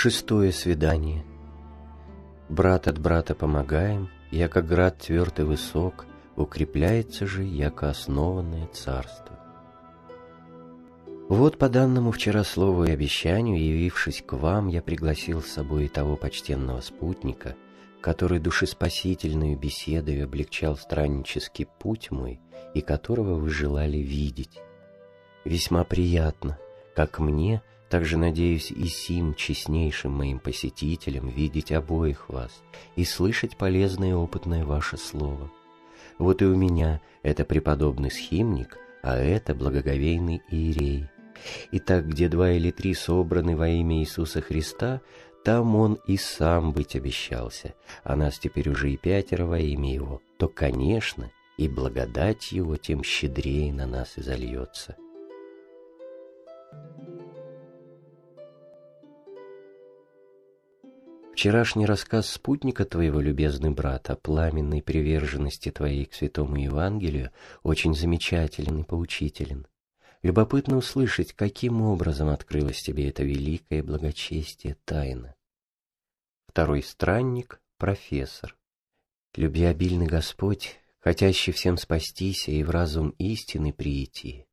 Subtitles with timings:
[0.00, 1.24] Шестое свидание.
[2.48, 6.06] Брат от брата помогаем, яко град тверд и высок,
[6.36, 9.36] укрепляется же, яко основанное царство.
[11.28, 15.88] Вот по данному вчера слову и обещанию, явившись к вам, я пригласил с собой и
[15.88, 17.56] того почтенного спутника,
[18.00, 22.38] который душеспасительную беседой облегчал страннический путь мой
[22.72, 24.60] и которого вы желали видеть.
[25.44, 26.56] Весьма приятно,
[26.94, 32.62] как мне— также надеюсь и сим честнейшим моим посетителям видеть обоих вас
[32.96, 35.50] и слышать полезное и опытное ваше слово.
[36.18, 41.06] Вот и у меня это преподобный схимник, а это благоговейный иерей.
[41.70, 45.00] Итак, где два или три собраны во имя Иисуса Христа,
[45.44, 50.20] там он и сам быть обещался, а нас теперь уже и пятеро во имя Его,
[50.36, 54.22] то, конечно, и благодать Его тем щедрее на нас и
[61.38, 67.30] Вчерашний рассказ спутника твоего, любезный брат, о пламенной приверженности твоей к святому Евангелию
[67.62, 69.68] очень замечателен и поучителен.
[70.22, 75.36] Любопытно услышать, каким образом открылось тебе это великое благочестие тайна.
[76.48, 78.56] Второй странник— профессор.
[79.36, 84.47] Любвеобильный Господь, хотящий всем спастись и в разум истины прийти,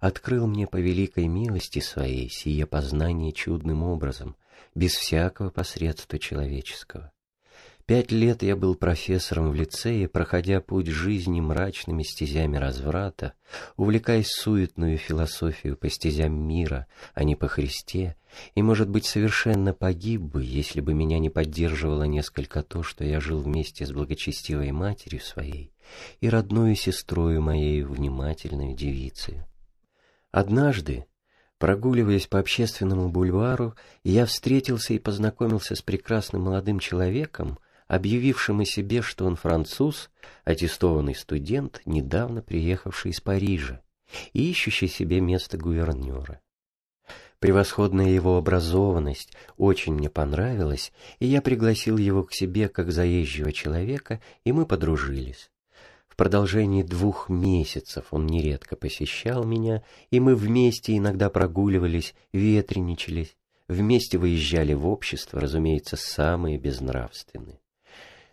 [0.00, 4.36] открыл мне по великой милости своей сие познание чудным образом,
[4.74, 7.12] без всякого посредства человеческого.
[7.86, 13.34] Пять лет я был профессором в лицее, проходя путь жизни мрачными стезями разврата,
[13.76, 18.16] увлекаясь суетную философию по стезям мира, а не по Христе,
[18.54, 23.20] и, может быть, совершенно погиб бы, если бы меня не поддерживало несколько то, что я
[23.20, 25.70] жил вместе с благочестивой матерью своей
[26.22, 29.42] и родную сестрою моей внимательной девицей.
[30.34, 31.06] Однажды,
[31.58, 39.00] Прогуливаясь по общественному бульвару, я встретился и познакомился с прекрасным молодым человеком, объявившим о себе,
[39.00, 40.10] что он француз,
[40.44, 43.80] аттестованный студент, недавно приехавший из Парижа
[44.32, 46.40] и ищущий себе место гувернера.
[47.38, 54.20] Превосходная его образованность очень мне понравилась, и я пригласил его к себе как заезжего человека,
[54.42, 55.52] и мы подружились.
[56.14, 59.82] В продолжении двух месяцев он нередко посещал меня,
[60.12, 63.36] и мы вместе иногда прогуливались, ветреничались,
[63.66, 67.58] вместе выезжали в общество, разумеется, самые безнравственные.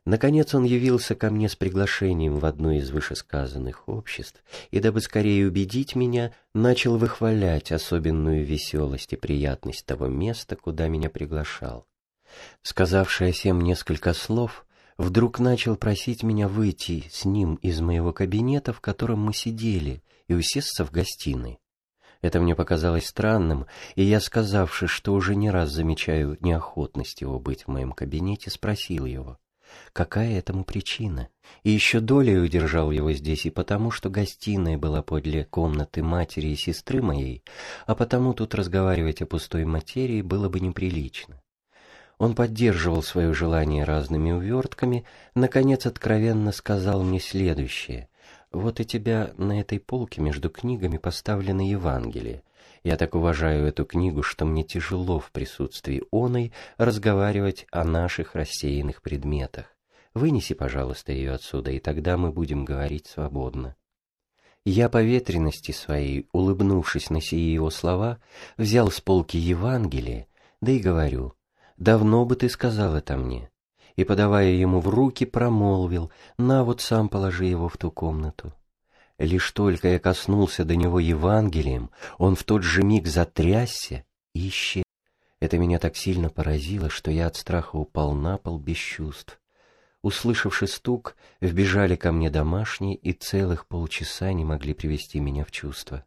[0.06, 5.48] Наконец он явился ко мне с приглашением в одно из вышесказанных обществ, и, дабы скорее
[5.48, 11.88] убедить меня, начал выхвалять особенную веселость и приятность того места, куда меня приглашал.
[12.62, 14.68] Сказавший о несколько слов,
[14.98, 20.34] вдруг начал просить меня выйти с ним из моего кабинета, в котором мы сидели, и
[20.34, 21.60] усесться в гостиной.
[22.22, 23.66] Это мне показалось странным,
[23.96, 29.06] и я, сказавши, что уже не раз замечаю неохотность его быть в моем кабинете, спросил
[29.06, 29.40] его,
[29.92, 31.30] какая этому причина,
[31.64, 36.56] и еще долей удержал его здесь и потому, что гостиная была подле комнаты матери и
[36.56, 37.44] сестры моей,
[37.88, 41.42] а потому тут разговаривать о пустой материи было бы неприлично.
[42.22, 48.10] Он поддерживал свое желание разными увертками, наконец откровенно сказал мне следующее.
[48.52, 52.44] «Вот и тебя на этой полке между книгами поставлено Евангелие.
[52.84, 59.02] Я так уважаю эту книгу, что мне тяжело в присутствии оной разговаривать о наших рассеянных
[59.02, 59.76] предметах.
[60.14, 63.76] Вынеси, пожалуйста, ее отсюда, и тогда мы будем говорить свободно».
[64.64, 68.20] Я по ветренности своей, улыбнувшись на сие его слова,
[68.58, 70.28] взял с полки Евангелие,
[70.62, 71.34] да и говорю—
[71.78, 73.50] давно бы ты сказал это мне.
[73.96, 78.54] И, подавая ему в руки, промолвил, на вот сам положи его в ту комнату.
[79.18, 84.84] Лишь только я коснулся до него Евангелием, он в тот же миг затрясся и исчез.
[85.40, 89.40] Это меня так сильно поразило, что я от страха упал на пол без чувств.
[90.02, 96.06] Услышавши стук, вбежали ко мне домашние и целых полчаса не могли привести меня в чувство.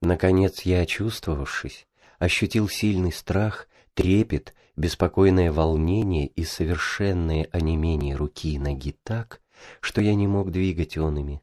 [0.00, 1.86] Наконец я, очувствовавшись,
[2.18, 9.40] ощутил сильный страх, трепет беспокойное волнение и совершенное онемение руки и ноги так,
[9.80, 11.42] что я не мог двигать он ими.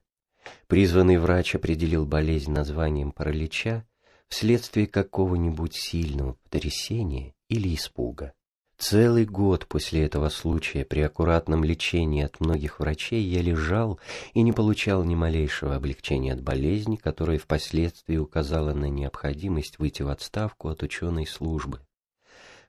[0.68, 3.86] Призванный врач определил болезнь названием паралича
[4.28, 8.34] вследствие какого-нибудь сильного потрясения или испуга.
[8.78, 14.00] Целый год после этого случая при аккуратном лечении от многих врачей я лежал
[14.34, 20.10] и не получал ни малейшего облегчения от болезни, которая впоследствии указала на необходимость выйти в
[20.10, 21.80] отставку от ученой службы.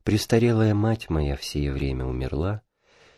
[0.04, 2.60] Престарелая мать моя в время умерла,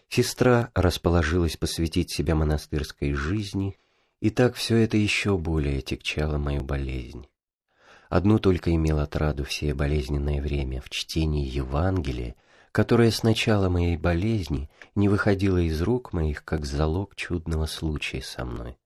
[0.09, 3.77] сестра расположилась посвятить себя монастырской жизни,
[4.21, 7.27] и так все это еще более тягчало мою болезнь.
[8.09, 12.37] Одну только имел отраду все болезненное время в чтении Евангелия,
[12.71, 18.45] которая с начала моей болезни не выходила из рук моих, как залог чудного случая со
[18.45, 18.79] мной.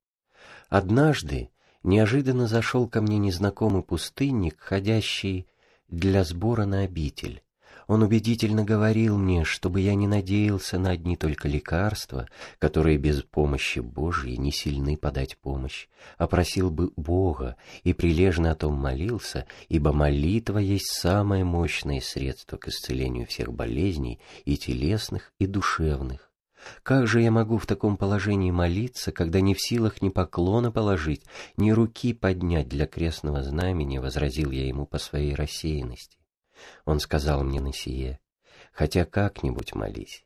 [0.70, 1.50] Однажды
[1.82, 5.46] неожиданно зашел ко мне незнакомый пустынник, ходящий
[5.88, 7.42] для сбора на обитель.
[7.90, 12.28] Он убедительно говорил мне, чтобы я не надеялся на одни только лекарства,
[12.60, 18.54] которые без помощи Божьей не сильны подать помощь, а просил бы Бога и прилежно о
[18.54, 25.48] том молился, ибо молитва есть самое мощное средство к исцелению всех болезней и телесных, и
[25.48, 26.30] душевных.
[26.84, 31.24] Как же я могу в таком положении молиться, когда не в силах ни поклона положить,
[31.56, 36.19] ни руки поднять для крестного знамени, возразил я ему по своей рассеянности.
[36.84, 38.20] Он сказал мне на сие,
[38.72, 40.24] хотя как-нибудь молись.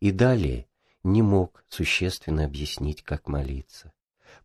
[0.00, 0.66] И далее
[1.02, 3.92] не мог существенно объяснить, как молиться.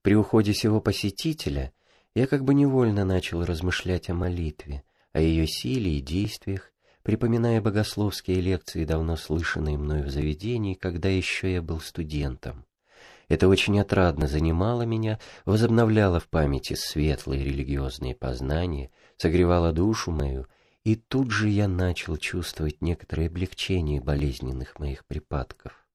[0.02, 1.74] При уходе сего посетителя
[2.16, 4.84] я как бы невольно начал размышлять о молитве,
[5.14, 6.72] о ее силе и действиях,
[7.04, 12.66] припоминая богословские лекции, давно слышанные мною в заведении, когда еще я был студентом.
[13.30, 20.48] Это очень отрадно занимало меня, возобновляло в памяти светлые религиозные познания, согревало душу мою
[20.84, 25.86] и тут же я начал чувствовать некоторое облегчение болезненных моих припадков.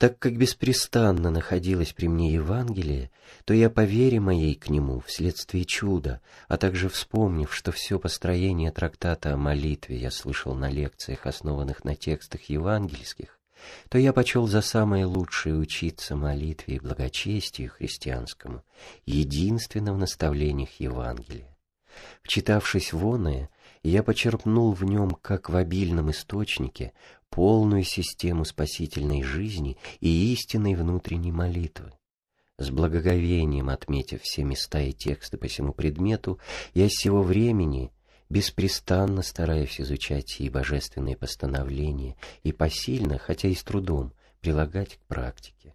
[0.00, 3.10] Так как беспрестанно находилось при мне Евангелие,
[3.44, 8.72] то я по вере моей к нему вследствие чуда, а также вспомнив, что все построение
[8.72, 13.38] трактата о молитве я слышал на лекциях, основанных на текстах евангельских,
[13.90, 18.64] то я почел за самое лучшее учиться молитве и благочестию христианскому,
[19.04, 21.54] единственно в наставлениях Евангелия.
[22.22, 23.50] Вчитавшись в оное,
[23.82, 26.92] я почерпнул в нем, как в обильном источнике,
[27.30, 31.92] полную систему спасительной жизни и истинной внутренней молитвы.
[32.58, 36.38] С благоговением отметив все места и тексты по всему предмету,
[36.74, 37.90] я с сего времени
[38.28, 45.74] беспрестанно стараюсь изучать сии божественные постановления и посильно, хотя и с трудом, прилагать к практике.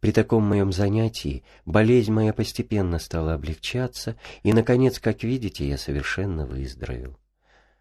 [0.00, 6.46] При таком моем занятии болезнь моя постепенно стала облегчаться, и, наконец, как видите, я совершенно
[6.46, 7.18] выздоровел.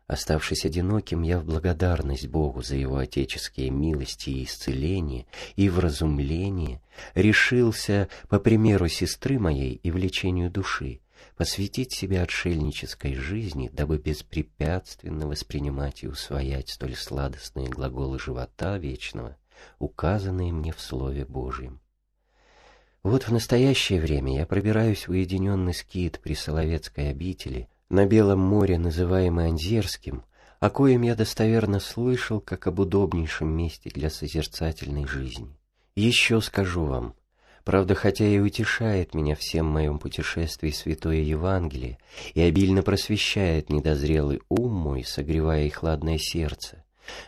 [0.07, 5.27] Оставшись одиноким, я в благодарность Богу за Его отеческие милости и исцеление,
[5.57, 6.81] и вразумление,
[7.13, 11.01] решился, по примеру сестры моей и влечению души,
[11.35, 19.35] посвятить себя отшельнической жизни, дабы беспрепятственно воспринимать и усвоять столь сладостные глаголы живота вечного,
[19.77, 21.81] указанные мне в Слове Божьем.
[23.07, 28.77] Вот в настоящее время я пробираюсь в уединенный скит при Соловецкой обители, на Белом море,
[28.77, 30.25] называемый Анзерским,
[30.59, 35.55] о коем я достоверно слышал, как об удобнейшем месте для созерцательной жизни.
[35.95, 37.15] Еще скажу вам,
[37.63, 41.99] правда, хотя и утешает меня всем моем путешествии Святое Евангелие
[42.33, 46.83] и обильно просвещает недозрелый ум мой, согревая и хладное сердце,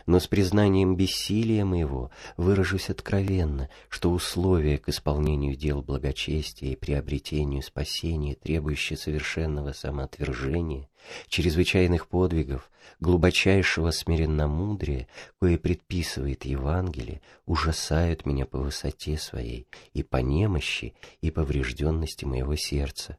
[0.06, 7.62] но с признанием бессилия моего выражусь откровенно, что условия к исполнению дел благочестия и приобретению
[7.62, 10.88] спасения, требующие совершенного самоотвержения,
[11.28, 15.08] чрезвычайных подвигов, глубочайшего смиренномудрия,
[15.40, 23.18] кое предписывает Евангелие, ужасают меня по высоте своей и по немощи и поврежденности моего сердца.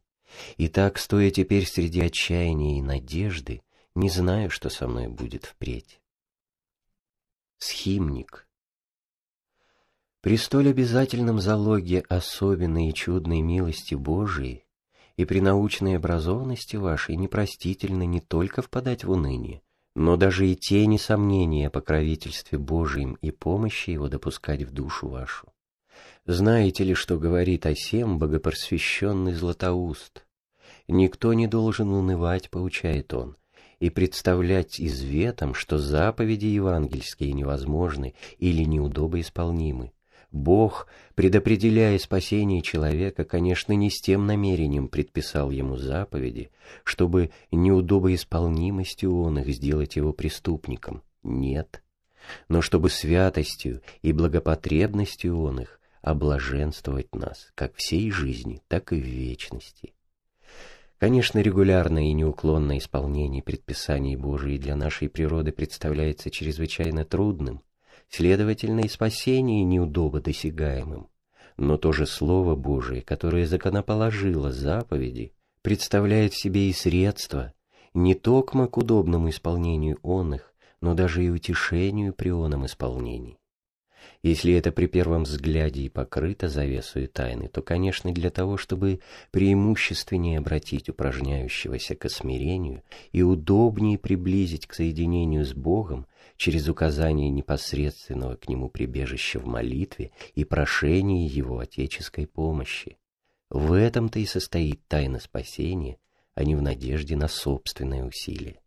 [0.58, 3.62] И так, стоя теперь среди отчаяния и надежды,
[3.96, 6.01] не знаю, что со мной будет впредь.
[7.64, 8.48] Схимник.
[10.22, 14.66] При столь обязательном залоге особенной и чудной милости Божией
[15.16, 19.62] и при научной образованности вашей непростительно не только впадать в уныние,
[19.96, 25.54] но даже и тени сомнения о покровительстве Божием и помощи Его допускать в душу вашу.
[26.26, 30.26] Знаете ли, что говорит о сем богопросвященный Златоуст?
[30.88, 33.38] Никто не должен унывать, поучает он,
[33.82, 39.92] и представлять изветом, что заповеди евангельские невозможны или неудобоисполнимы.
[40.32, 46.52] Бог, предопределяя спасение человека, конечно, не с тем намерением предписал ему заповеди,
[46.84, 51.02] чтобы неудобоисполнимостью он их сделать его преступником.
[51.24, 51.84] Нет.
[52.50, 59.06] Но чтобы святостью и благопотребностью он их облаженствовать нас, как всей жизни, так и в
[59.06, 59.96] вечности.
[61.02, 67.64] Конечно, регулярное и неуклонное исполнение предписаний Божией для нашей природы представляется чрезвычайно трудным,
[68.08, 71.08] следовательно, и спасение неудобо досягаемым.
[71.58, 77.52] Но то же Слово Божие, которое законоположило заповеди, представляет в себе и средства,
[77.96, 83.41] не только к удобному исполнению он их, но даже и утешению при оном исполнении.
[84.24, 89.00] Если это при первом взгляде и покрыто завесой тайны, то, конечно, для того, чтобы
[89.32, 98.36] преимущественнее обратить упражняющегося к смирению и удобнее приблизить к соединению с Богом, через указание непосредственного
[98.36, 102.98] к нему прибежища в молитве и прошение его отеческой помощи.
[103.50, 105.98] В этом-то и состоит тайна спасения,
[106.34, 108.62] а не в надежде на собственное усилие.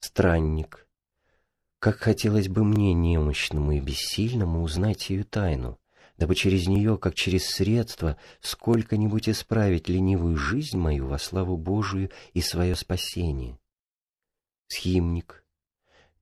[0.00, 0.87] Странник.
[1.78, 5.78] Как хотелось бы мне, немощному и бессильному, узнать ее тайну,
[6.16, 12.40] дабы через нее, как через средство, сколько-нибудь исправить ленивую жизнь мою во славу Божию и
[12.40, 13.58] свое спасение.
[14.66, 15.44] Схимник.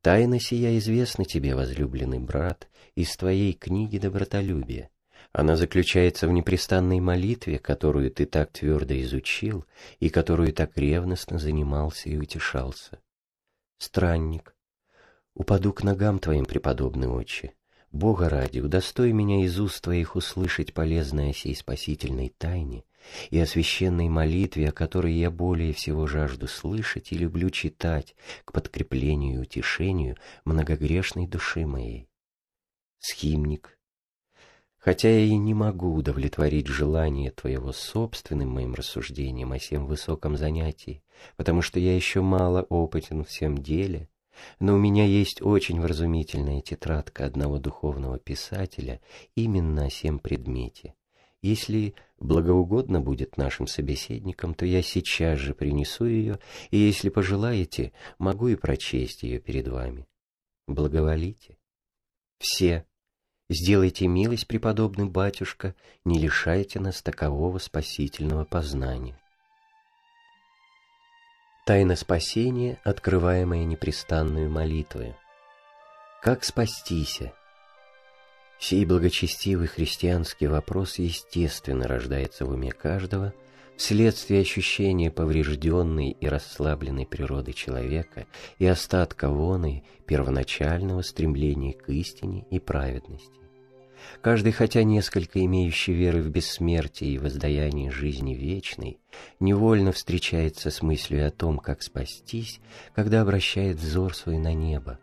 [0.02, 4.90] Тайна сия известна тебе, возлюбленный брат, из твоей книги добротолюбия.
[5.32, 9.64] Она заключается в непрестанной молитве, которую ты так твердо изучил
[10.00, 13.00] и которую так ревностно занимался и утешался.
[13.78, 14.55] Странник.
[15.36, 17.52] Упаду к ногам твоим, преподобный отче,
[17.92, 22.84] Бога ради, удостой меня из уст Твоих услышать полезное сей спасительной тайне
[23.28, 28.16] и о священной молитве, о которой я более всего жажду слышать и люблю читать
[28.46, 30.16] к подкреплению и утешению
[30.46, 32.08] многогрешной души моей.
[32.98, 33.78] Схимник.
[34.78, 41.02] Хотя я и не могу удовлетворить желание Твоего собственным моим рассуждением о сем высоком занятии,
[41.36, 44.08] потому что я еще мало опытен в всем деле,
[44.60, 49.00] но у меня есть очень вразумительная тетрадка одного духовного писателя
[49.34, 50.94] именно о сем предмете.
[51.42, 56.38] Если благоугодно будет нашим собеседникам, то я сейчас же принесу ее,
[56.70, 60.06] и если пожелаете, могу и прочесть ее перед вами.
[60.66, 61.56] Благоволите.
[62.38, 62.84] Все.
[63.48, 69.16] Сделайте милость, преподобный батюшка, не лишайте нас такового спасительного познания.
[71.66, 75.16] Тайна спасения, открываемая непрестанную молитвой.
[76.22, 77.32] Как спастися?
[78.60, 83.34] Сей благочестивый христианский вопрос естественно рождается в уме каждого
[83.76, 88.26] вследствие ощущения поврежденной и расслабленной природы человека
[88.58, 93.45] и остатка воны первоначального стремления к истине и праведности.
[94.20, 98.98] Каждый, хотя несколько имеющий веры в бессмертие и воздаяние жизни вечной,
[99.40, 102.60] невольно встречается с мыслью о том, как спастись,
[102.94, 104.98] когда обращает взор свой на небо.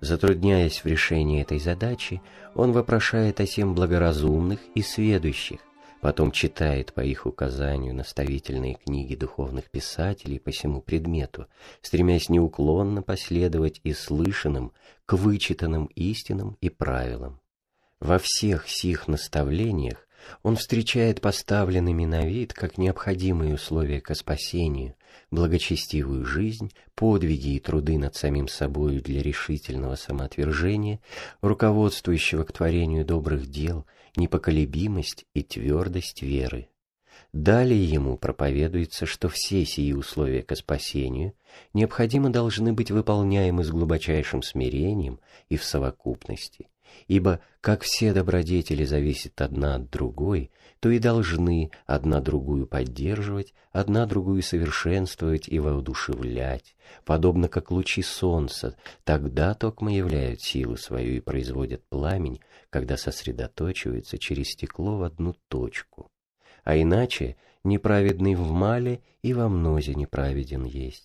[0.00, 2.20] Затрудняясь в решении этой задачи,
[2.54, 5.60] он вопрошает о тем благоразумных и сведущих,
[6.00, 11.46] потом читает по их указанию наставительные книги духовных писателей по всему предмету,
[11.80, 14.72] стремясь неуклонно последовать и слышанным
[15.06, 17.40] к вычитанным истинам и правилам.
[18.00, 20.06] Во всех сих наставлениях
[20.42, 24.94] он встречает поставленными на вид как необходимые условия к спасению,
[25.30, 31.00] благочестивую жизнь, подвиги и труды над самим собою для решительного самоотвержения,
[31.40, 33.86] руководствующего к творению добрых дел,
[34.16, 36.68] непоколебимость и твердость веры.
[37.36, 41.34] Далее ему проповедуется, что все сии условия к спасению
[41.74, 46.70] необходимо должны быть выполняемы с глубочайшим смирением и в совокупности,
[47.08, 50.50] ибо как все добродетели зависят одна от другой,
[50.80, 56.74] то и должны одна другую поддерживать, одна другую совершенствовать и воодушевлять,
[57.04, 62.40] подобно как лучи солнца, тогда токмо являют силу свою и производят пламень,
[62.70, 66.10] когда сосредоточиваются через стекло в одну точку.
[66.66, 71.04] А иначе неправедный в мале и во мнозе неправеден есть.